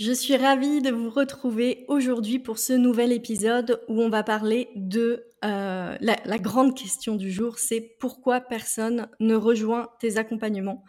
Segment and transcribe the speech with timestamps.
[0.00, 4.70] Je suis ravie de vous retrouver aujourd'hui pour ce nouvel épisode où on va parler
[4.74, 10.84] de euh, la, la grande question du jour, c'est pourquoi personne ne rejoint tes accompagnements.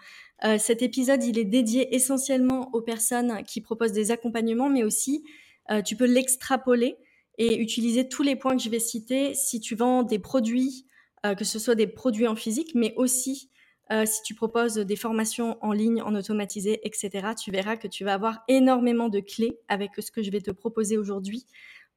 [0.46, 5.26] Euh, cet épisode, il est dédié essentiellement aux personnes qui proposent des accompagnements, mais aussi
[5.72, 6.96] euh, tu peux l'extrapoler
[7.38, 10.86] et utiliser tous les points que je vais citer si tu vends des produits,
[11.26, 13.50] euh, que ce soit des produits en physique, mais aussi
[13.92, 18.03] euh, si tu proposes des formations en ligne, en automatisé, etc., tu verras que tu
[18.03, 21.45] vas avoir énormément de clés avec ce que je vais te proposer aujourd'hui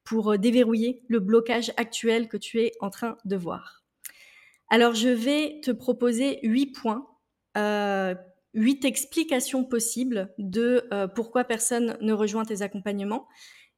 [0.03, 3.83] pour euh, déverrouiller le blocage actuel que tu es en train de voir.
[4.69, 7.07] Alors, je vais te proposer huit points,
[7.57, 8.15] euh,
[8.53, 13.27] huit explications possibles de pourquoi personne ne rejoint tes accompagnements.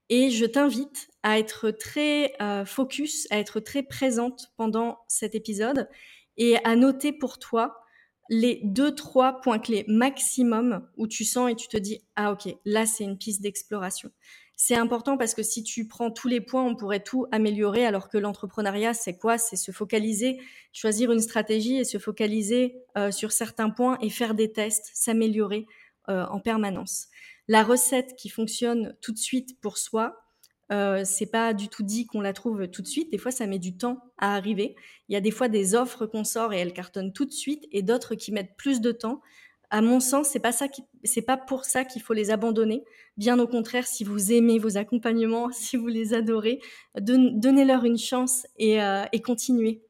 [0.09, 5.89] Et je t'invite à être très euh, focus, à être très présente pendant cet épisode
[6.37, 7.81] et à noter pour toi
[8.29, 12.53] les deux, trois points clés maximum où tu sens et tu te dis, ah ok,
[12.65, 14.11] là c'est une piste d'exploration.
[14.59, 18.09] C'est important parce que si tu prends tous les points, on pourrait tout améliorer, alors
[18.09, 19.37] que l'entrepreneuriat, c'est quoi?
[19.37, 20.39] C'est se focaliser,
[20.73, 25.67] choisir une stratégie et se focaliser euh, sur certains points et faire des tests, s'améliorer
[26.09, 27.07] euh, en permanence.
[27.47, 30.26] La recette qui fonctionne tout de suite pour soi,
[30.71, 33.11] euh, c'est pas du tout dit qu'on la trouve tout de suite.
[33.11, 34.75] Des fois, ça met du temps à arriver.
[35.09, 37.67] Il y a des fois des offres qu'on sort et elles cartonnent tout de suite,
[37.71, 39.21] et d'autres qui mettent plus de temps.
[39.69, 42.83] À mon sens, c'est pas ça qui, c'est pas pour ça qu'il faut les abandonner.
[43.17, 46.59] Bien au contraire, si vous aimez vos accompagnements, si vous les adorez,
[46.95, 49.86] donnez-leur une chance et, euh, et continuez.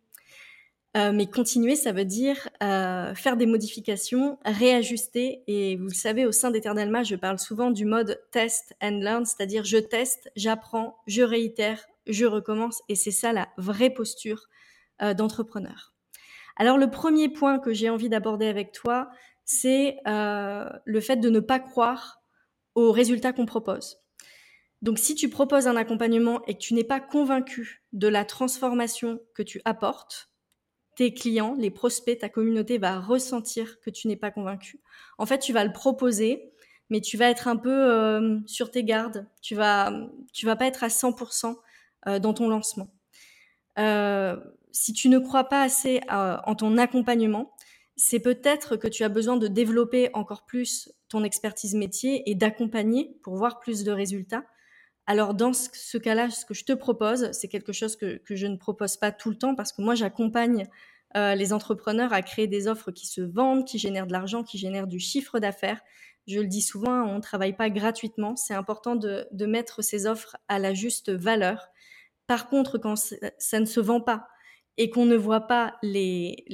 [0.95, 5.43] Euh, mais continuer, ça veut dire euh, faire des modifications, réajuster.
[5.47, 9.25] Et vous le savez, au sein d'Eternalma, je parle souvent du mode test and learn,
[9.25, 12.81] c'est-à-dire je teste, j'apprends, je réitère, je recommence.
[12.89, 14.47] Et c'est ça la vraie posture
[15.01, 15.93] euh, d'entrepreneur.
[16.55, 19.09] Alors le premier point que j'ai envie d'aborder avec toi,
[19.45, 22.21] c'est le fait de ne pas croire
[22.73, 23.99] aux résultats qu'on propose.
[24.81, 29.19] Donc si tu proposes un accompagnement et que tu n'es pas convaincu de la transformation
[29.35, 30.29] que tu apportes,
[30.97, 34.81] tes clients, les prospects, ta communauté va ressentir que tu n'es pas convaincu.
[35.19, 36.51] En fait, tu vas le proposer,
[36.89, 39.27] mais tu vas être un peu euh, sur tes gardes.
[39.41, 39.93] Tu vas,
[40.33, 41.55] tu vas pas être à 100%
[42.07, 42.87] euh, dans ton lancement.
[43.77, 44.37] Euh,
[44.71, 47.53] si tu ne crois pas assez en ton accompagnement,
[47.95, 53.17] c'est peut-être que tu as besoin de développer encore plus ton expertise métier et d'accompagner
[53.23, 54.43] pour voir plus de résultats.
[55.09, 58.57] Alors dans ce, cas-là, ce que je te propose, c'est quelque chose que, je ne
[58.57, 60.67] propose pas tout le temps parce que moi j'accompagne
[61.15, 64.57] euh, les entrepreneurs à créer des offres qui se vendent, qui génèrent de l'argent, qui
[64.57, 65.79] génèrent du chiffre d'affaires.
[66.27, 68.35] Je le dis souvent, on ne travaille pas gratuitement.
[68.35, 71.69] C'est important de, mettre ces offres à la juste valeur.
[72.27, 72.95] Par contre, quand
[73.37, 74.27] ça ne se vend pas
[74.75, 76.45] et qu'on ne voit pas les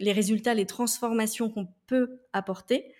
[0.00, 2.92] résultats, les transformations qu'on peut apporter,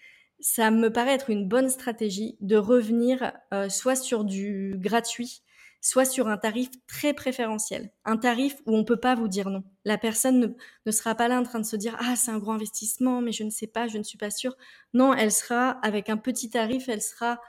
[0.44, 5.40] ça me paraît être une bonne stratégie de revenir euh, soit sur du gratuit,
[5.80, 9.64] soit sur un tarif très préférentiel, un tarif où on peut pas vous dire non.
[9.86, 10.48] La personne ne,
[10.84, 13.32] ne sera pas là en train de se dire ah c'est un gros investissement mais
[13.32, 14.54] je ne sais pas, je ne suis pas sûre.
[14.92, 17.40] Non, elle sera avec un petit tarif, elle sera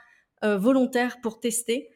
[0.42, 1.90] euh, volontaire pour tester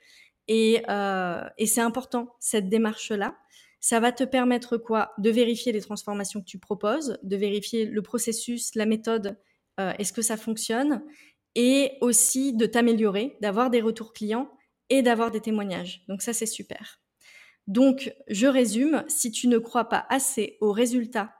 [0.49, 3.39] et, euh, et c'est important cette démarche là.
[3.81, 5.15] Ça va te permettre quoi?
[5.17, 9.39] De vérifier les transformations que tu proposes, de vérifier le processus, la méthode
[9.81, 11.03] euh, est-ce que ça fonctionne
[11.55, 14.51] et aussi de t'améliorer, d'avoir des retours clients
[14.89, 16.05] et d'avoir des témoignages.
[16.09, 17.01] Donc ça, c'est super.
[17.67, 21.33] Donc, je résume, si tu ne crois pas assez aux résultats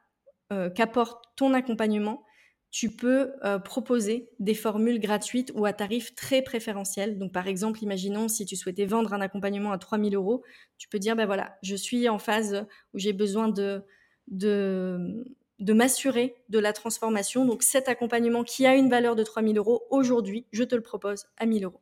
[0.53, 2.25] euh, qu'apporte ton accompagnement,
[2.71, 7.19] tu peux euh, proposer des formules gratuites ou à tarif très préférentiel.
[7.19, 10.45] Donc, par exemple, imaginons si tu souhaitais vendre un accompagnement à 3000 euros,
[10.79, 12.65] tu peux dire, ben voilà, je suis en phase
[12.95, 13.83] où j'ai besoin de,
[14.29, 15.25] de,
[15.61, 17.45] de m'assurer de la transformation.
[17.45, 21.27] Donc cet accompagnement qui a une valeur de 3000 euros, aujourd'hui, je te le propose
[21.37, 21.81] à 1000 euros.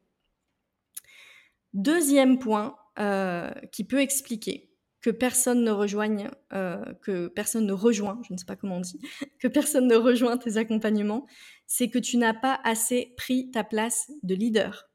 [1.72, 4.68] Deuxième point euh, qui peut expliquer
[5.00, 8.80] que personne ne rejoigne, euh, que personne ne rejoint, je ne sais pas comment on
[8.80, 9.00] dit,
[9.38, 11.26] que personne ne rejoint tes accompagnements,
[11.66, 14.88] c'est que tu n'as pas assez pris ta place de leader.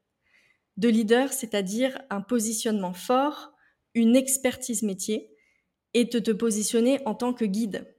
[0.76, 3.52] De leader, c'est-à-dire un positionnement fort,
[3.94, 5.30] une expertise métier,
[5.94, 7.93] et de te positionner en tant que guide.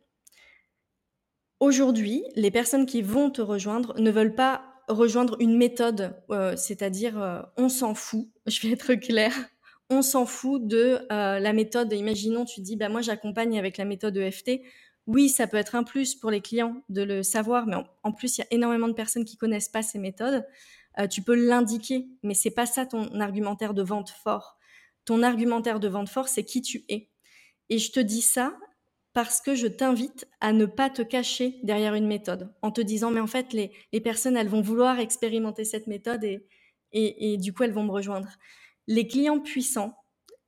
[1.59, 7.21] Aujourd'hui, les personnes qui vont te rejoindre ne veulent pas rejoindre une méthode, euh, c'est-à-dire
[7.21, 9.33] euh, on s'en fout, je vais être claire,
[9.89, 11.93] on s'en fout de euh, la méthode.
[11.93, 14.61] Imaginons, tu dis, bah, moi j'accompagne avec la méthode EFT.
[15.07, 18.11] Oui, ça peut être un plus pour les clients de le savoir, mais en, en
[18.11, 20.45] plus, il y a énormément de personnes qui connaissent pas ces méthodes.
[21.11, 24.57] Tu peux l'indiquer, mais c'est pas ça ton argumentaire de vente fort.
[25.03, 27.09] Ton argumentaire de vente fort, c'est qui tu es.
[27.69, 28.57] Et je te dis ça
[29.15, 33.09] parce que je t'invite à ne pas te cacher derrière une méthode en te disant
[33.09, 36.45] mais en fait les, les personnes elles vont vouloir expérimenter cette méthode et,
[36.95, 38.29] et, du coup, elles vont me rejoindre.
[38.87, 39.97] Les clients puissants,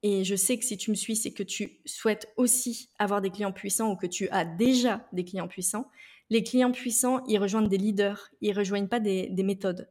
[0.03, 3.31] et je sais que si tu me suis, c'est que tu souhaites aussi avoir des
[3.31, 5.89] clients puissants ou que tu as déjà des clients puissants.
[6.29, 9.89] Les clients puissants, ils rejoignent des leaders, ils rejoignent pas des, méthodes.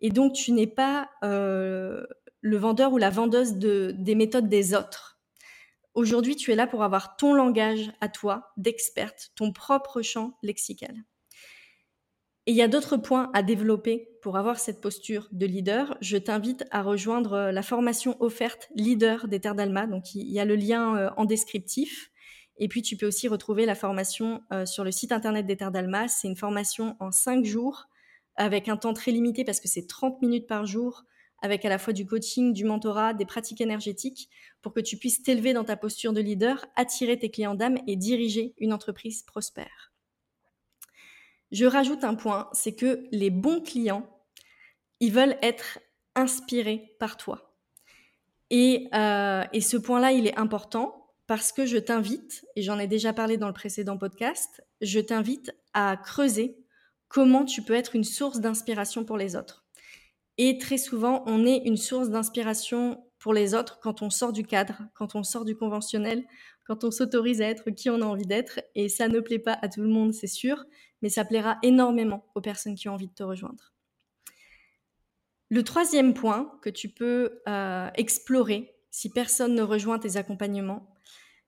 [0.00, 2.06] Et donc, tu n'es pas euh,
[2.40, 5.11] le vendeur ou la vendeuse de, des méthodes des autres.
[5.94, 10.94] Aujourd'hui, tu es là pour avoir ton langage à toi d'experte, ton propre champ lexical.
[12.46, 15.96] Et il y a d'autres points à développer pour avoir cette posture de leader.
[16.00, 19.86] Je t'invite à rejoindre euh, la formation offerte leader des Terres d'Alma.
[19.86, 22.10] Donc, il y a le lien euh, en descriptif.
[22.56, 25.70] Et puis, tu peux aussi retrouver la formation euh, sur le site internet des Terres
[25.70, 26.08] d'Alma.
[26.08, 27.88] C'est une formation en cinq jours
[28.34, 31.04] avec un temps très limité parce que c'est 30 minutes par jour
[31.42, 34.30] avec à la fois du coaching, du mentorat, des pratiques énergétiques
[34.62, 37.96] pour que tu puisses t'élever dans ta posture de leader, attirer tes clients d'âme et
[37.96, 39.92] diriger une entreprise prospère.
[41.50, 44.08] Je rajoute un point, c'est que les bons clients,
[45.00, 45.80] ils veulent être
[46.14, 47.54] inspirés par toi.
[48.50, 52.86] Et, euh, et ce point-là, il est important parce que je t'invite, et j'en ai
[52.86, 56.56] déjà parlé dans le précédent podcast, je t'invite à creuser
[57.08, 59.61] comment tu peux être une source d'inspiration pour les autres.
[60.38, 64.44] Et très souvent, on est une source d'inspiration pour les autres quand on sort du
[64.44, 66.24] cadre, quand on sort du conventionnel,
[66.64, 68.60] quand on s'autorise à être qui on a envie d'être.
[68.74, 70.64] Et ça ne plaît pas à tout le monde, c'est sûr,
[71.02, 73.72] mais ça plaira énormément aux personnes qui ont envie de te rejoindre.
[75.50, 80.94] Le troisième point que tu peux euh, explorer si personne ne rejoint tes accompagnements,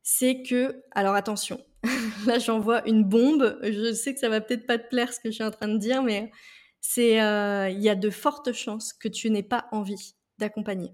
[0.02, 1.64] c'est que, alors attention,
[2.26, 5.30] là j'envoie une bombe, je sais que ça va peut-être pas te plaire ce que
[5.30, 6.30] je suis en train de dire, mais
[6.86, 10.92] c'est euh, il y a de fortes chances que tu n'aies pas envie d'accompagner.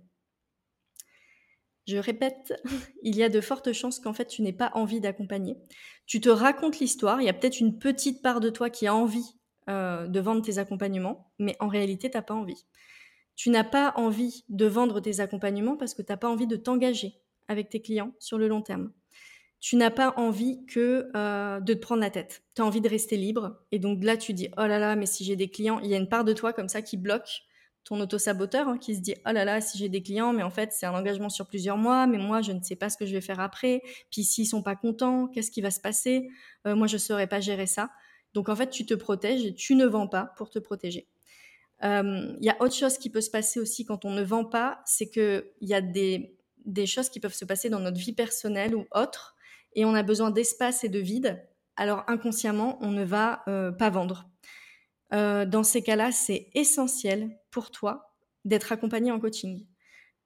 [1.89, 2.55] Je répète,
[3.03, 5.57] il y a de fortes chances qu'en fait tu n'aies pas envie d'accompagner.
[6.07, 8.95] Tu te racontes l'histoire, il y a peut-être une petite part de toi qui a
[8.95, 9.35] envie
[9.69, 12.67] euh, de vendre tes accompagnements, mais en réalité tu n'as pas envie.
[13.35, 16.57] Tu n'as pas envie de vendre tes accompagnements parce que tu n'as pas envie de
[16.57, 17.15] t'engager
[17.49, 18.93] avec tes clients sur le long terme.
[19.61, 22.43] Tu n'as pas envie que euh, de te prendre la tête.
[22.55, 23.63] Tu as envie de rester libre.
[23.73, 25.95] Et donc là, tu dis, oh là là, mais si j'ai des clients, il y
[25.95, 27.43] a une part de toi comme ça qui bloque
[27.85, 30.51] ton auto-saboteur hein, qui se dit oh là là si j'ai des clients mais en
[30.51, 33.07] fait c'est un engagement sur plusieurs mois mais moi je ne sais pas ce que
[33.07, 33.83] je vais faire après.
[34.11, 36.29] Puis s'ils sont pas contents qu'est-ce qui va se passer?
[36.67, 37.91] Euh, moi je saurais pas gérer ça.
[38.35, 41.09] Donc en fait tu te protèges et tu ne vends pas pour te protéger.
[41.83, 44.83] Il y a autre chose qui peut se passer aussi quand on ne vend pas
[44.85, 46.37] c'est que il y a des,
[46.67, 49.35] des choses qui peuvent se passer dans notre vie personnelle ou autre
[49.75, 51.43] et on a besoin d'espace et de vide
[51.77, 54.31] alors inconsciemment on ne va euh, pas vendre
[55.13, 58.15] euh, dans ces cas-là, c'est essentiel pour toi
[58.45, 59.67] d'être accompagné en coaching.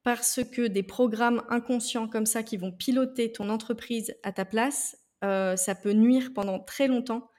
[0.03, 4.99] Parce que des programmes inconscients comme ça qui vont piloter ton entreprise à ta place,
[5.25, 7.31] euh, ça peut nuire pendant très longtemps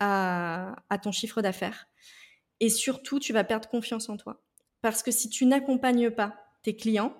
[0.00, 1.86] à, ton chiffre d'affaires.
[2.60, 4.42] Et surtout, tu vas perdre confiance en toi.
[4.82, 7.16] Parce que si tu n'accompagnes pas tes clients,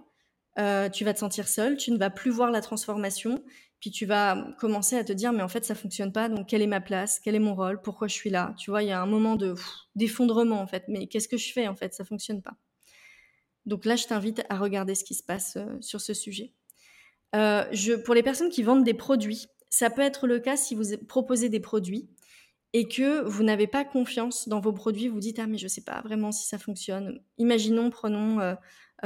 [0.56, 3.44] tu vas te sentir seul, tu ne vas plus voir la transformation
[3.80, 6.28] puis tu vas commencer à te dire, mais en fait, ça fonctionne pas.
[6.28, 7.20] Donc, quelle est ma place?
[7.20, 7.80] Quel est mon rôle?
[7.80, 8.54] Pourquoi je suis là?
[8.58, 9.54] Tu vois, il y a un moment de
[9.94, 10.84] d'effondrement en fait.
[10.88, 11.94] Mais qu'est-ce que je fais en fait?
[11.94, 12.54] Ça fonctionne pas.
[13.66, 16.54] Donc là, je t'invite à regarder ce qui se passe euh, sur ce sujet.
[17.36, 17.64] Euh,
[18.04, 21.48] pour les personnes qui vendent des produits, ça peut être le cas si vous proposez
[21.48, 22.08] des produits
[22.72, 25.82] et que vous n'avez pas confiance dans vos produits, vous dites ah mais je sais
[25.82, 27.20] pas vraiment si ça fonctionne.
[27.36, 28.54] Imaginons, prenons euh,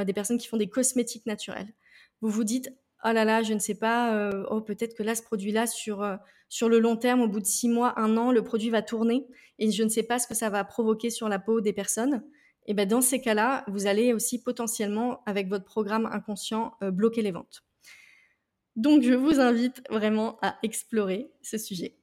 [0.03, 1.73] des personnes qui font des cosmétiques naturels.
[2.21, 2.73] Vous vous dites
[3.03, 6.01] oh là là, je ne sais pas, euh, oh peut-être que là, ce produit-là, sur,
[6.01, 6.15] euh,
[6.49, 9.25] sur le long terme, au bout de six mois, un an, le produit va tourner
[9.59, 12.23] et je ne sais pas ce que ça va provoquer sur la peau des personnes.
[12.65, 17.21] Et ben dans ces cas-là, vous allez aussi potentiellement, avec votre programme inconscient, euh, bloquer
[17.21, 17.63] les ventes.
[18.75, 21.99] Donc, je vous invite vraiment à explorer ce sujet.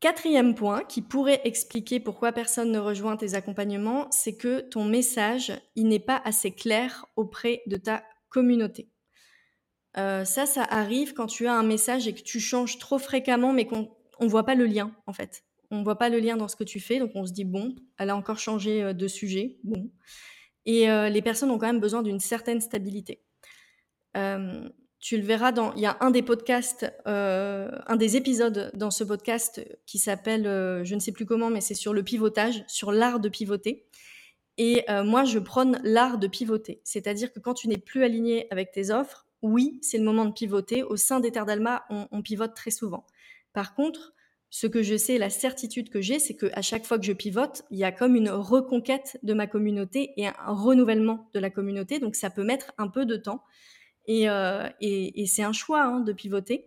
[0.00, 5.52] Quatrième point qui pourrait expliquer pourquoi personne ne rejoint tes accompagnements, c'est que ton message,
[5.74, 8.90] il n'est pas assez clair auprès de ta communauté.
[9.98, 13.52] Euh, ça, ça arrive quand tu as un message et que tu changes trop fréquemment,
[13.52, 13.88] mais qu'on
[14.20, 15.44] ne voit pas le lien, en fait.
[15.70, 17.44] On ne voit pas le lien dans ce que tu fais, donc on se dit,
[17.44, 19.90] bon, elle a encore changé euh, de sujet, bon.
[20.66, 23.22] Et euh, les personnes ont quand même besoin d'une certaine stabilité.
[24.98, 29.04] tu le verras dans, il y a un des podcasts, un des épisodes dans ce
[29.04, 30.44] podcast qui s'appelle,
[30.84, 33.86] je ne sais plus comment, mais c'est sur le pivotage, sur l'art de pivoter.
[34.58, 36.80] Et moi, je prône l'art de pivoter.
[36.82, 40.32] C'est-à-dire que quand tu n'es plus aligné avec tes offres, oui, c'est le moment de
[40.32, 40.82] pivoter.
[40.82, 43.06] Au sein des Terres d'Alma, on, pivote très souvent.
[43.52, 44.14] Par contre,
[44.50, 47.62] ce que je sais, la certitude que j'ai, c'est qu'à chaque fois que je pivote,
[47.70, 51.98] il y a comme une reconquête de ma communauté et un renouvellement de la communauté.
[51.98, 53.42] Donc ça peut mettre un peu de temps.
[54.06, 54.68] Et, euh,
[55.26, 56.66] c'est un choix hein, de pivoter.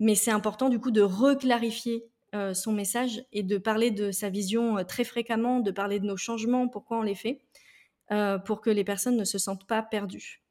[0.00, 4.28] Mais c'est important du coup de reclarifier euh, son message et de parler de sa
[4.28, 7.40] vision euh, très fréquemment, de parler de nos changements, pourquoi on les fait.
[8.44, 10.43] pour que les personnes ne se sentent pas perdues.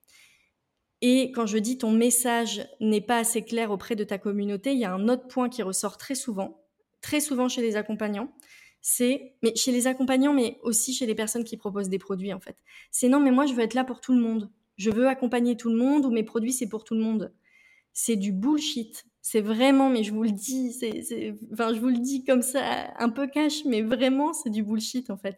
[1.05, 4.79] Et quand je dis ton message n'est pas assez clair auprès de ta communauté, il
[4.79, 6.63] y a un autre point qui ressort très souvent,
[7.01, 8.31] très souvent chez les accompagnants,
[8.79, 12.39] c'est, mais chez les accompagnants, mais aussi chez les personnes qui proposent des produits en
[12.39, 12.55] fait.
[12.89, 14.50] C'est non, mais moi je veux être là pour tout le monde.
[14.77, 17.33] Je veux accompagner tout le monde ou mes produits c'est pour tout le monde.
[17.91, 19.03] C'est du bullshit.
[19.22, 22.93] C'est vraiment, mais je vous le dis, c'est, enfin je vous le dis comme ça,
[22.98, 25.38] un peu cash, mais vraiment c'est du bullshit en fait.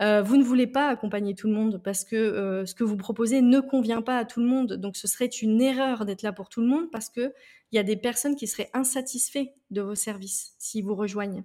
[0.00, 2.96] Euh, vous ne voulez pas accompagner tout le monde parce que euh, ce que vous
[2.96, 4.74] proposez ne convient pas à tout le monde.
[4.74, 7.32] Donc ce serait une erreur d'être là pour tout le monde parce qu'il
[7.72, 11.42] y a des personnes qui seraient insatisfaites de vos services s'ils vous rejoignent.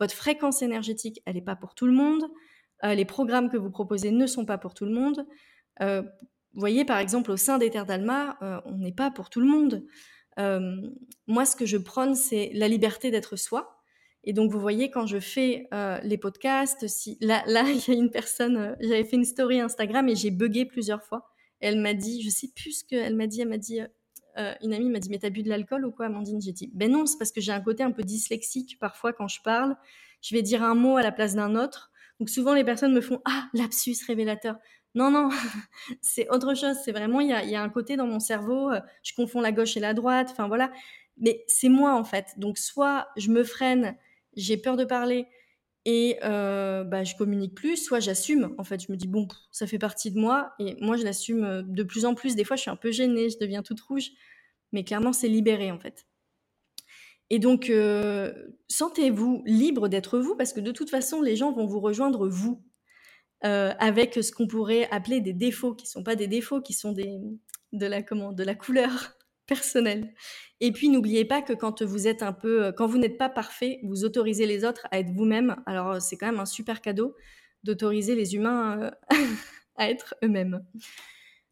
[0.00, 2.24] Votre fréquence énergétique, elle n'est pas pour tout le monde.
[2.84, 5.26] Euh, les programmes que vous proposez ne sont pas pour tout le monde.
[5.80, 9.46] vous voyez, par exemple, au sein des Terres d'Alma, on n'est pas pour tout le
[9.46, 9.84] monde.
[11.26, 13.83] moi, ce que je prône, c'est la liberté d'être soi
[14.26, 17.96] et donc, vous voyez, quand je fais euh, les podcasts, si là, là, il y
[17.96, 21.30] a une personne, euh, j'avais fait une story Instagram et j'ai bugué plusieurs fois.
[21.60, 23.80] elle m'a dit, je sais plus ce qu'elle m'a dit, elle m'a dit,
[24.38, 26.40] euh, une amie m'a dit, mais t'as bu de l'alcool ou quoi, Amandine?
[26.40, 29.28] J'ai dit, ben non, c'est parce que j'ai un côté un peu dyslexique parfois quand
[29.28, 29.76] je parle.
[30.22, 31.92] Je vais dire un mot à la place d'un autre.
[32.18, 34.56] Donc souvent, les personnes me font, ah, lapsus révélateur.
[34.94, 35.28] Non, non,
[36.00, 36.76] c'est autre chose.
[36.82, 39.52] C'est vraiment, il y a, y a, un côté dans mon cerveau, je confonds la
[39.52, 40.28] gauche et la droite.
[40.30, 40.72] Enfin voilà.
[41.18, 42.34] Mais c'est moi en fait.
[42.38, 43.96] Donc soit je me freine
[44.36, 45.26] j'ai peur de parler
[45.84, 48.54] et euh, bah, je communique plus, soit j'assume.
[48.58, 51.44] En fait, je me dis, bon, ça fait partie de moi et moi, je l'assume
[51.44, 52.36] euh, de plus en plus.
[52.36, 54.10] Des fois, je suis un peu gênée, je deviens toute rouge,
[54.72, 56.06] mais clairement, c'est libéré en fait.
[57.30, 58.32] Et donc, euh,
[58.68, 62.62] sentez-vous libre d'être vous parce que de toute façon, les gens vont vous rejoindre vous.
[63.42, 66.92] avec ce qu'on pourrait appeler des défauts, qui ne sont pas des défauts, qui sont
[66.92, 67.18] des,
[67.72, 67.86] de
[68.44, 70.14] la couleur personnel.
[70.60, 73.80] Et puis n'oubliez pas que quand vous êtes un peu, quand vous n'êtes pas parfait,
[73.82, 75.56] vous autorisez les autres à être vous-même.
[75.66, 77.14] Alors c'est quand même un super cadeau
[77.64, 78.90] d'autoriser les humains euh,
[79.76, 80.64] à être eux-mêmes.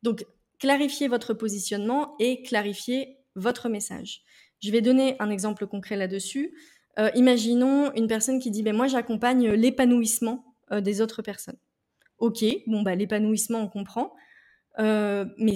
[0.03, 0.25] Donc
[0.61, 4.23] clarifiez votre positionnement et clarifiez votre message.
[4.63, 6.55] Je vais donner un exemple concret là-dessus.
[6.99, 11.59] Euh, imaginons une personne qui dit ben moi j'accompagne l'épanouissement euh, des autres personnes.
[12.19, 14.15] Ok, bon bah l'épanouissement on comprend,
[14.79, 15.55] mais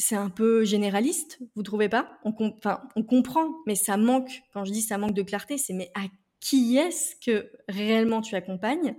[0.00, 2.18] c'est un peu généraliste, vous trouvez pas?
[2.24, 6.04] On, comprend, mais ça manque, quand je dis ça manque de clarté, c'est mais à
[6.40, 8.96] qui est-ce que réellement tu accompagnes?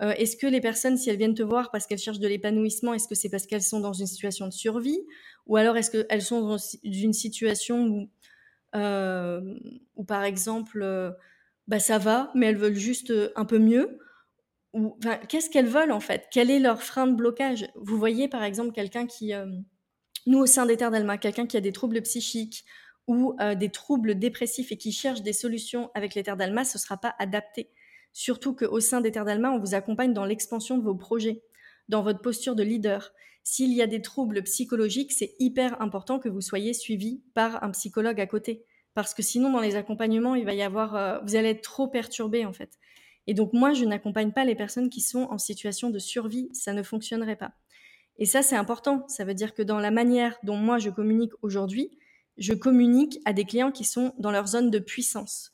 [0.00, 2.92] Euh, Est-ce que les personnes, si elles viennent te voir parce qu'elles cherchent de l'épanouissement,
[2.92, 4.98] est-ce que c'est parce qu'elles sont dans une situation de survie?
[5.46, 8.10] Ou alors est-ce qu'elles sont dans une situation où,
[8.74, 9.54] euh,
[9.94, 11.12] où par exemple, euh,
[11.68, 14.00] bah, ça va, mais elles veulent juste un peu mieux?
[14.72, 16.26] Ou, Qu'est-ce qu'elles veulent en fait?
[16.32, 17.68] Quel est leur frein de blocage?
[17.76, 19.32] Vous voyez par exemple quelqu'un qui
[20.26, 22.64] nous, au sein d'Alma, quelqu'un qui a des troubles psychiques
[23.08, 26.78] ou euh, des troubles dépressifs et qui cherche des solutions avec les Terres d'Alma, ce
[26.78, 27.70] ne sera pas adapté.
[28.12, 31.42] Surtout qu'au sein des Terres d'Alma, on vous accompagne dans l'expansion de vos projets,
[31.88, 33.12] dans votre posture de leader.
[33.42, 37.70] S'il y a des troubles psychologiques, c'est hyper important que vous soyez suivi par un
[37.70, 38.64] psychologue à côté.
[38.94, 41.88] Parce que sinon, dans les accompagnements, il va y avoir, euh, vous allez être trop
[41.88, 42.78] perturbé en fait.
[43.26, 46.72] Et donc moi, je n'accompagne pas les personnes qui sont en situation de survie, ça
[46.72, 47.52] ne fonctionnerait pas.
[48.18, 49.04] Et ça, c'est important.
[49.08, 51.98] Ça veut dire que dans la manière dont moi je communique aujourd'hui,
[52.38, 55.52] je communique à des clients qui sont dans leur zone de puissance.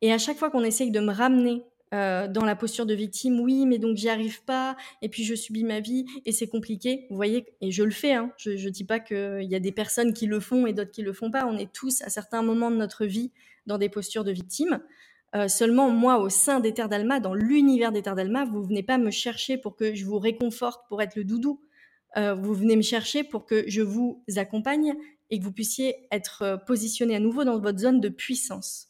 [0.00, 3.38] Et à chaque fois qu'on essaye de me ramener euh, dans la posture de victime,
[3.40, 7.06] oui, mais donc j'y arrive pas, et puis je subis ma vie, et c'est compliqué,
[7.10, 8.32] vous voyez, et je le fais, hein.
[8.38, 11.02] je ne dis pas qu'il y a des personnes qui le font et d'autres qui
[11.02, 13.30] le font pas, on est tous à certains moments de notre vie
[13.66, 14.80] dans des postures de victime.
[15.34, 19.10] Euh, seulement, moi, au sein des d'Alma, dans l'univers des d'Alma, vous venez pas me
[19.10, 21.60] chercher pour que je vous réconforte, pour être le doudou.
[22.16, 24.94] Euh, vous venez me chercher pour que je vous accompagne
[25.30, 28.88] et que vous puissiez être euh, positionné à nouveau dans votre zone de puissance.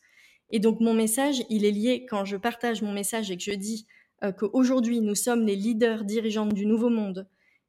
[0.50, 3.52] Et donc mon message, il est lié quand je partage mon message et que je
[3.52, 3.86] dis
[4.24, 7.28] euh, qu'aujourd'hui nous sommes les leaders dirigeants du nouveau monde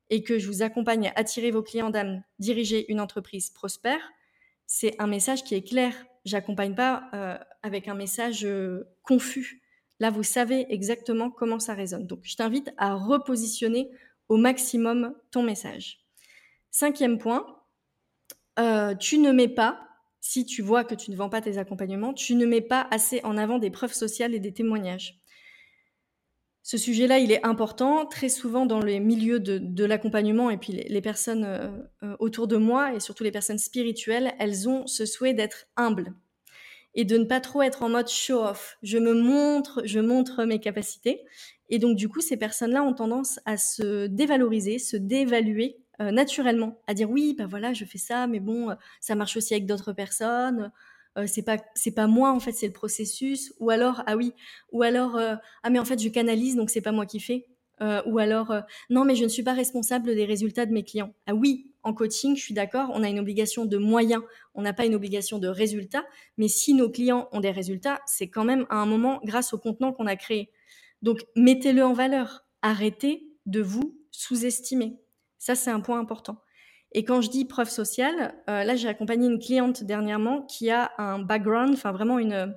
[0.09, 4.01] et que je vous accompagne à attirer vos clients d'âme, diriger une entreprise prospère,
[4.65, 5.93] c'est un message qui est clair.
[6.25, 7.09] J'accompagne pas
[7.63, 8.47] avec un message
[9.01, 9.61] confus.
[9.99, 12.05] Là, vous savez exactement comment ça résonne.
[12.07, 13.89] Donc, je t'invite à repositionner
[14.29, 16.05] au maximum ton message.
[16.71, 17.45] Cinquième point,
[18.59, 19.87] euh, tu ne mets pas,
[20.21, 23.21] si tu vois que tu ne vends pas tes accompagnements, tu ne mets pas assez
[23.23, 25.19] en avant des preuves sociales et des témoignages.
[26.65, 28.05] Ce sujet-là, il est important.
[28.05, 31.69] Très souvent, dans les milieux de, l'accompagnement et puis les, personnes euh,
[32.03, 36.13] euh, autour de moi et surtout les personnes spirituelles, elles ont ce souhait d'être humbles
[36.95, 38.77] et de ne pas trop être en mode show-off.
[38.81, 41.25] Je me montre, je montre mes capacités.
[41.73, 46.79] Et donc, du coup, ces personnes-là ont tendance à se dévaloriser, se dévaluer euh, naturellement,
[46.85, 49.65] à dire oui, ben voilà, je fais ça, mais bon, euh, ça marche aussi avec
[49.65, 50.71] d'autres personnes.
[51.17, 53.55] Euh, c'est pas c'est pas moi en fait, c'est le processus.
[53.59, 54.33] Ou alors ah oui,
[54.71, 57.47] ou alors ah mais en fait je canalise donc c'est pas moi qui fais.
[58.05, 58.53] ou alors
[58.91, 61.11] non mais je ne suis pas responsable des résultats de mes clients.
[61.25, 64.21] Ah oui, en coaching, je suis d'accord, on a une obligation de moyens,
[64.53, 66.05] on n'a pas une obligation de résultats,
[66.37, 69.57] mais si nos clients ont des résultats, c'est quand même à un moment grâce au
[69.57, 70.51] contenant qu'on a créé.
[71.03, 74.97] Donc mettez-le en valeur, arrêtez de vous sous-estimer.
[75.37, 76.39] Ça, c'est un point important.
[76.93, 80.91] Et quand je dis preuve sociale, euh, là, j'ai accompagné une cliente dernièrement qui a
[80.97, 82.55] un background, enfin vraiment une,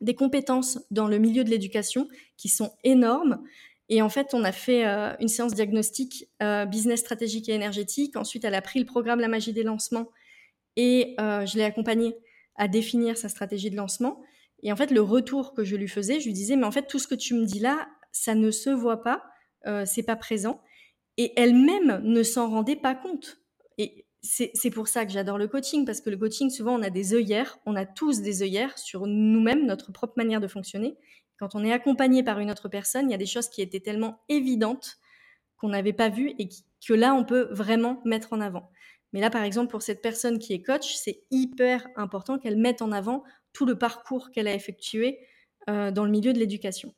[0.00, 3.42] des compétences dans le milieu de l'éducation qui sont énormes.
[3.88, 8.16] Et en fait, on a fait euh, une séance diagnostique euh, business stratégique et énergétique.
[8.16, 10.10] Ensuite, elle a pris le programme La magie des lancements
[10.76, 12.16] et je l'ai accompagnée
[12.56, 14.20] à définir sa stratégie de lancement.
[14.62, 16.86] Et en fait, le retour que je lui faisais, je lui disais, mais en fait,
[16.86, 19.24] tout ce que tu me dis là, ça ne se voit pas,
[19.84, 20.62] c'est pas présent.
[21.16, 23.38] Et elle-même ne s'en rendait pas compte.
[23.78, 26.90] Et c'est pour ça que j'adore le coaching, parce que le coaching, souvent, on a
[26.90, 30.96] des œillères, on a tous des œillères sur nous-mêmes, notre propre manière de fonctionner.
[31.38, 33.80] Quand on est accompagné par une autre personne, il y a des choses qui étaient
[33.80, 34.96] tellement évidentes
[35.56, 38.70] qu'on n'avait pas vues et que là, on peut vraiment mettre en avant.
[39.12, 42.82] Mais là, par exemple, pour cette personne qui est coach, c'est hyper important qu'elle mette
[42.82, 45.20] en avant tout le parcours qu'elle a effectué
[45.70, 46.94] euh, dans le milieu de l'éducation.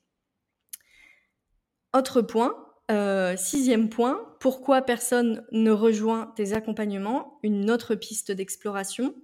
[1.94, 9.14] Autre point, euh, sixième point, pourquoi personne ne rejoint tes accompagnements Une autre piste d'exploration.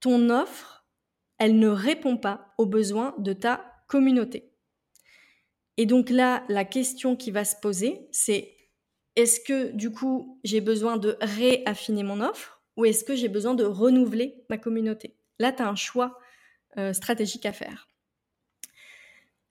[0.00, 0.86] Ton offre,
[1.38, 4.52] elle ne répond pas aux besoins de ta communauté.
[5.76, 8.56] Et donc là, la question qui va se poser, c'est
[9.16, 13.54] est-ce que du coup, j'ai besoin de réaffiner mon offre ou est-ce que j'ai besoin
[13.54, 15.16] de renouveler ma communauté?
[15.38, 16.18] Là, tu as un choix
[16.78, 17.88] euh, stratégique à faire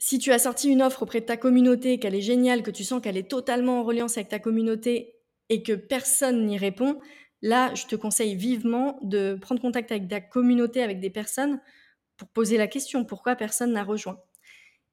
[0.04, 2.84] si tu as sorti une offre auprès de ta communauté, qu'elle est géniale, que tu
[2.84, 5.14] sens qu'elle est totalement en reliance avec ta communauté
[5.50, 7.00] et que personne n'y répond,
[7.44, 11.62] là, je te conseille vivement de prendre contact avec ta communauté, avec des personnes,
[12.18, 14.20] pour poser la question pourquoi personne n'a rejoint.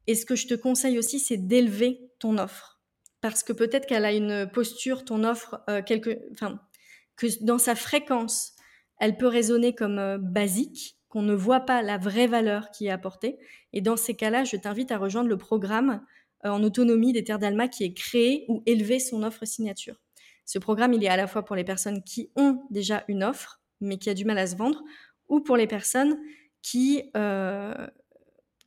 [0.07, 2.83] Et ce que je te conseille aussi, c'est d'élever ton offre.
[3.23, 8.53] Parce que peut-être qu'elle a une posture, ton offre, euh, que dans sa fréquence,
[8.99, 12.91] elle peut résonner comme euh, basique, qu'on ne voit pas la vraie valeur qui est
[12.91, 13.39] apportée.
[13.73, 16.03] Et dans ces cas-là, je t'invite à rejoindre le programme
[16.45, 19.97] euh, en autonomie des Terres d'Alma qui est créé ou élevé son offre signature.
[20.45, 23.61] Ce programme, il est à la fois pour les personnes qui ont déjà une offre,
[23.81, 24.83] mais qui a du mal à se vendre,
[25.29, 26.19] ou pour les personnes
[26.63, 27.87] qui, euh,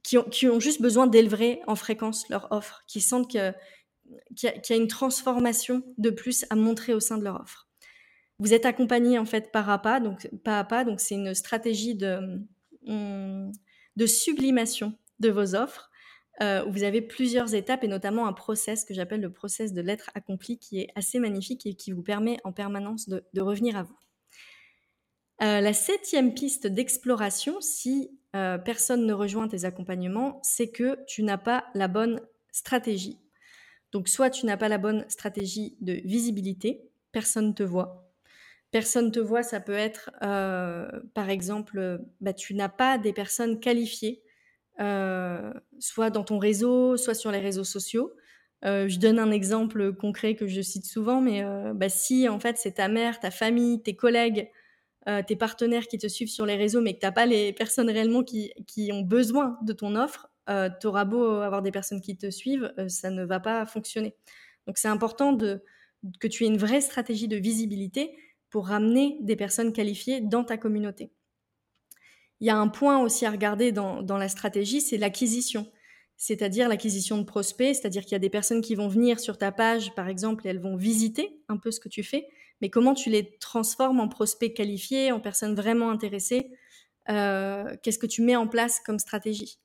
[0.04, 3.54] qui, ont, juste besoin d'élever en fréquence leur offre, qui sentent qu'il
[4.43, 7.67] y, a une transformation de plus à montrer au sein de leur offre.
[8.41, 11.36] Vous êtes accompagné en fait pas à pas, donc pas à pas, donc c'est une
[11.36, 12.41] stratégie de,
[12.88, 13.51] hum,
[13.95, 15.91] de sublimation de vos offres.
[16.41, 20.10] Euh, vous avez plusieurs étapes et notamment un process que j'appelle le process de l'être
[20.15, 23.97] accompli qui est assez magnifique et qui vous permet en permanence de, revenir à vous.
[25.43, 31.21] Euh, la septième piste d'exploration, si euh, personne ne rejoint tes accompagnements, c'est que tu
[31.21, 33.19] n'as pas la bonne stratégie.
[33.91, 38.11] Donc soit tu n'as pas la bonne stratégie de visibilité, personne ne te voit,
[38.71, 43.60] personne te voit, ça peut être, euh, par exemple, bah, tu n'as pas des personnes
[43.60, 44.23] qualifiées,
[44.79, 48.13] euh, soit dans ton réseau, soit sur les réseaux sociaux.
[48.63, 51.43] Euh, je donne un exemple concret que je cite souvent, mais
[51.75, 54.49] bah, si en fait c'est ta mère, ta famille, tes collègues,
[55.25, 57.89] tes partenaires qui te suivent sur les réseaux, mais que tu n'as pas les personnes
[57.89, 60.29] réellement qui, qui, ont besoin de ton offre,
[60.79, 64.13] tu auras beau avoir des personnes qui te suivent, ça ne va pas fonctionner.
[64.67, 65.63] Donc c'est important de,
[66.19, 68.15] que tu aies une vraie stratégie de visibilité
[68.51, 71.11] pour ramener des personnes qualifiées dans ta communauté.
[72.41, 75.71] Il y a un point aussi à regarder dans, la stratégie, c'est l'acquisition,
[76.17, 79.51] c'est-à-dire l'acquisition de prospects, c'est-à-dire qu'il y a des personnes qui vont venir sur ta
[79.51, 82.27] page, par exemple, et elles vont visiter un peu ce que tu fais,
[82.59, 86.51] mais comment tu les transformes en prospects qualifiés, en personnes vraiment intéressées,
[87.09, 89.59] euh, qu'est-ce que tu mets en place comme stratégie?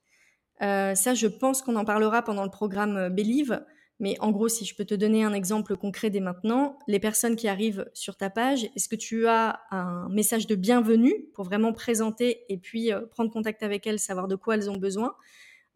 [0.62, 3.64] Euh, ça, je pense qu'on en parlera pendant le programme Believe,
[3.99, 7.35] mais en gros, si je peux te donner un exemple concret dès maintenant, les personnes
[7.35, 11.73] qui arrivent sur ta page, est-ce que tu as un message de bienvenue pour vraiment
[11.73, 15.15] présenter et puis euh, prendre contact avec elles, savoir de quoi elles ont besoin?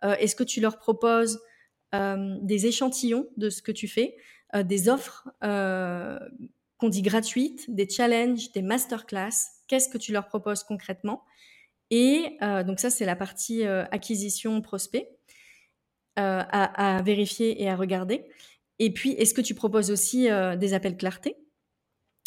[0.04, 1.40] Euh, Est-ce que tu leur proposes
[1.94, 4.16] euh, des échantillons de ce que tu fais,
[4.54, 9.30] des offres qu'on dit gratuites, des challenges, des masterclass?
[9.66, 11.22] Qu'est-ce que tu leur proposes concrètement?
[11.90, 15.19] Et donc ça, c'est la partie acquisition prospect.
[16.20, 18.26] Euh, à, vérifier et à regarder.
[18.78, 21.36] Et puis, est-ce que tu proposes aussi euh, des appels clarté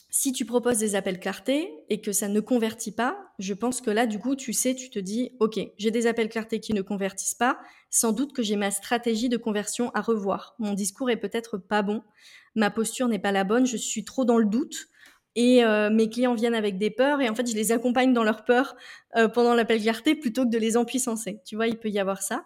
[0.10, 3.92] Si tu proposes des appels clarté et que ça ne convertit pas, je pense que
[3.92, 6.82] là, du coup, tu sais, tu te dis, OK, j'ai des appels clarté qui ne
[6.82, 7.60] convertissent pas,
[7.92, 10.56] sans doute que j'ai ma stratégie de conversion à revoir.
[10.58, 12.02] Mon discours est peut-être pas bon,
[12.56, 14.88] ma posture n'est pas la bonne, je suis trop dans le doute
[15.36, 18.24] et euh, mes clients viennent avec des peurs et en fait je les accompagne dans
[18.24, 18.76] leurs peurs
[19.34, 21.42] pendant l'appel clarté plutôt que de les empuissancer.
[21.46, 22.46] Tu vois, il peut y avoir ça.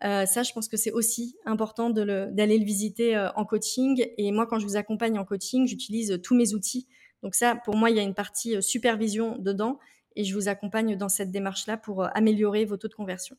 [0.00, 4.06] Ça, je pense que c'est aussi important d'aller le, visiter en coaching.
[4.18, 6.86] Et moi, quand je vous accompagne en coaching, j'utilise tous mes outils.
[7.22, 9.78] Donc ça, pour moi, il y a une partie supervision dedans
[10.16, 13.36] et je vous accompagne dans cette démarche-là pour améliorer vos taux de conversion.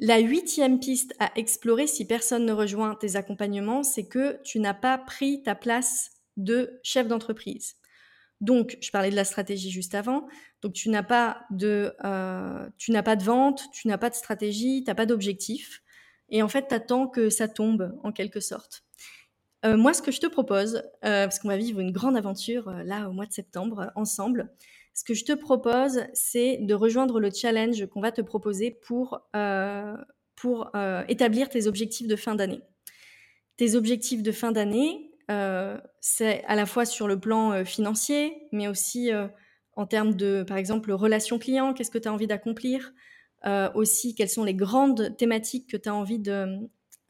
[0.00, 4.74] La huitième piste à explorer si personne ne rejoint tes accompagnements, c'est que tu n'as
[4.74, 7.76] pas pris ta place de chef d'entreprise.
[8.44, 10.26] Donc, je parlais de la stratégie juste avant.
[10.62, 14.14] Donc, tu n'as pas de, euh, tu n'as pas de vente, tu n'as pas de
[14.14, 15.82] stratégie, tu n'as pas d'objectif.
[16.28, 18.84] Et en fait, tu attends que ça tombe en quelque sorte.
[19.64, 22.70] Euh, moi, ce que je te propose, euh, parce qu'on va vivre une grande aventure
[22.84, 24.50] là au mois de septembre ensemble,
[24.94, 29.26] ce que je te propose, c'est de rejoindre le challenge qu'on va te proposer pour,
[29.34, 29.96] euh,
[30.36, 32.60] pour euh, établir tes objectifs de fin d'année.
[33.56, 38.68] Tes objectifs de fin d'année, euh, c'est à la fois sur le plan financier, mais
[38.68, 39.10] aussi
[39.76, 42.92] en termes de, par exemple, relations clients, qu'est-ce que tu as envie d'accomplir,
[43.74, 46.58] aussi quelles sont les grandes thématiques que tu as envie de,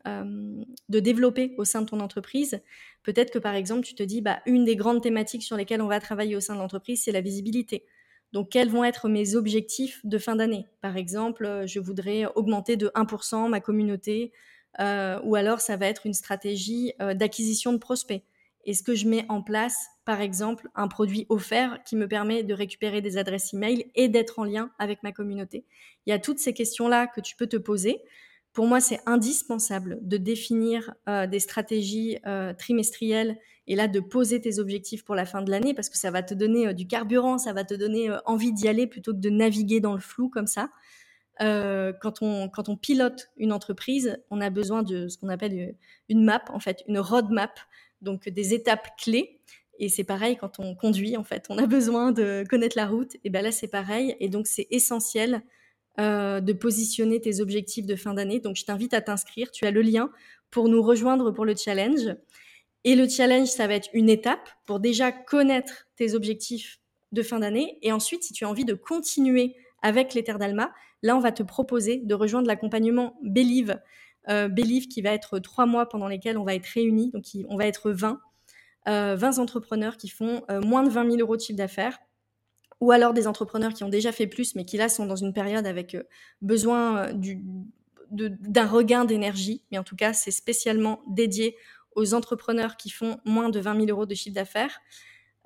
[0.06, 2.60] de développer au sein de ton entreprise.
[3.02, 5.88] Peut-être que par exemple, tu te dis, bah, une des grandes thématiques sur lesquelles on
[5.88, 7.84] va travailler au sein de l'entreprise, c'est la visibilité.
[8.34, 10.66] Donc, quels vont être mes objectifs de fin d'année?
[10.80, 14.32] Par exemple, euh, je voudrais augmenter de 1% ma communauté,
[14.80, 18.22] euh, ou alors ça va être une stratégie euh, d'acquisition de prospects.
[18.66, 22.54] Est-ce que je mets en place, par exemple, un produit offert qui me permet de
[22.54, 25.64] récupérer des adresses e-mail et d'être en lien avec ma communauté?
[26.06, 28.00] Il y a toutes ces questions-là que tu peux te poser.
[28.52, 34.40] Pour moi, c'est indispensable de définir euh, des stratégies euh, trimestrielles et là de poser
[34.40, 36.86] tes objectifs pour la fin de l'année parce que ça va te donner euh, du
[36.86, 40.28] carburant, ça va te donner envie d'y aller plutôt que de naviguer dans le flou
[40.28, 40.70] comme ça.
[41.40, 45.74] Quand, on, quand on pilote une entreprise, on a besoin de ce qu'on appelle
[46.08, 47.58] une map, en fait, une roadmap,
[48.02, 49.40] donc des étapes clés.
[49.78, 53.16] Et c'est pareil quand on conduit, en fait, on a besoin de connaître la route.
[53.24, 54.16] Et bien là, c'est pareil.
[54.20, 55.42] Et donc, c'est essentiel
[56.00, 58.40] euh, de positionner tes objectifs de fin d'année.
[58.40, 59.50] Donc, je t'invite à t'inscrire.
[59.50, 60.10] Tu as le lien
[60.50, 62.14] pour nous rejoindre pour le challenge.
[62.84, 66.80] Et le challenge, ça va être une étape pour déjà connaître tes objectifs
[67.12, 67.78] de fin d'année.
[67.82, 70.72] Et ensuite, si tu as envie de continuer avec les terres d'Alma,
[71.04, 73.80] là, on va te proposer de rejoindre l'accompagnement Believe.
[74.28, 77.12] Euh, Believe qui va être trois mois pendant lesquels on va être réunis.
[77.12, 78.20] Donc, on va être 20.
[78.86, 81.98] 20 euh, entrepreneurs qui font moins de 20 000 euros de chiffre d'affaires
[82.80, 85.32] ou alors des entrepreneurs qui ont déjà fait plus, mais qui là sont dans une
[85.32, 86.02] période avec euh,
[86.42, 87.12] besoin euh,
[88.10, 89.64] d'un regain d'énergie.
[89.70, 91.56] Mais en tout cas, c'est spécialement dédié
[91.96, 94.80] aux entrepreneurs qui font moins de 20 000 euros de chiffre d'affaires.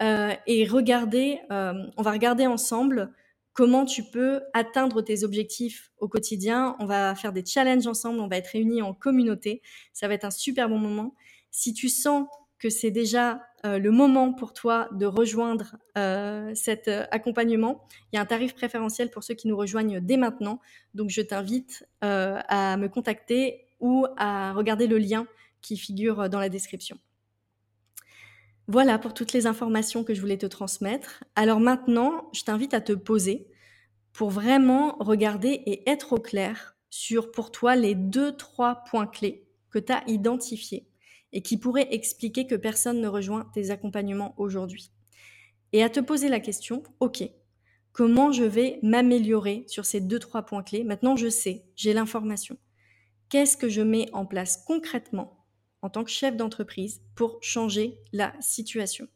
[0.02, 3.12] Euh, et on va regarder ensemble
[3.58, 6.76] comment tu peux atteindre tes objectifs au quotidien.
[6.78, 9.62] On va faire des challenges ensemble, on va être réunis en communauté.
[9.92, 11.16] Ça va être un super bon moment.
[11.50, 12.28] Si tu sens
[12.60, 17.84] que c'est déjà euh, le moment pour toi de rejoindre euh, cet euh, accompagnement.
[18.12, 20.60] Il y a un tarif préférentiel pour ceux qui nous rejoignent dès maintenant.
[20.94, 25.26] Donc je t'invite à me contacter ou à regarder le lien
[25.62, 26.96] qui figure dans la description.
[28.70, 31.24] Voilà pour toutes les informations que je voulais te transmettre.
[31.36, 33.48] Alors maintenant, je t'invite à te poser
[34.12, 39.48] pour vraiment regarder et être au clair sur pour toi les deux, trois points clés
[39.70, 40.86] que tu as identifiés
[41.32, 44.92] et qui pourrait expliquer que personne ne rejoint tes accompagnements aujourd'hui.
[45.72, 47.24] Et à te poser la question, ok,
[47.92, 50.84] comment je vais m'améliorer sur ces deux, trois points clés?
[50.84, 52.58] Maintenant, je sais, j'ai l'information.
[53.30, 55.37] Qu'est-ce que je mets en place concrètement
[55.88, 59.08] en tant que chef d'entreprise pour changer la situation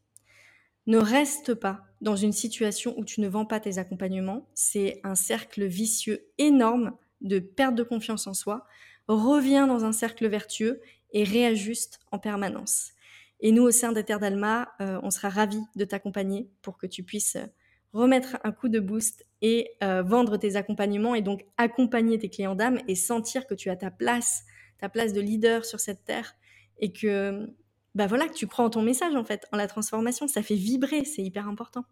[0.87, 4.49] Ne reste pas dans une situation où tu ne vends pas tes accompagnements.
[4.55, 8.65] C'est un cercle vicieux énorme de perte de confiance en soi.
[9.07, 10.81] Reviens dans un cercle vertueux
[11.13, 12.93] et réajuste en permanence.
[13.41, 17.03] Et nous, au sein d'Ether d'Alma, euh, on sera ravis de t'accompagner pour que tu
[17.03, 17.45] puisses euh,
[17.93, 22.55] remettre un coup de boost et euh, vendre tes accompagnements et donc accompagner tes clients
[22.55, 24.45] d'âme et sentir que tu as ta place,
[24.79, 26.35] ta place de leader sur cette terre
[26.83, 27.49] et que
[27.95, 30.55] bah voilà que tu crois en ton message en fait, en la transformation, ça fait
[30.55, 31.85] vibrer, c'est hyper important.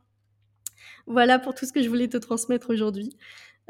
[1.07, 3.17] Voilà pour tout ce que je voulais te transmettre aujourd'hui.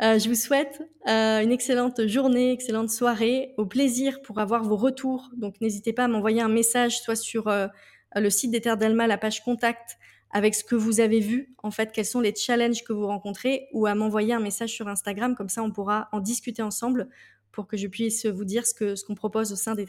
[0.02, 4.76] Euh, je vous souhaite euh, une excellente journée, excellente soirée, au plaisir pour avoir vos
[4.76, 5.30] retours.
[5.36, 7.66] Donc n'hésitez pas à m'envoyer un message, soit sur euh,
[8.14, 9.98] le site des la page contact,
[10.30, 13.66] avec ce que vous avez vu, en fait, quels sont les challenges que vous rencontrez,
[13.72, 17.08] ou à m'envoyer un message sur Instagram, comme ça on pourra en discuter ensemble
[17.50, 19.86] pour que je puisse vous dire ce que ce qu'on propose au sein des.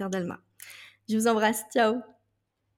[1.12, 2.02] Je vous embrasse, ciao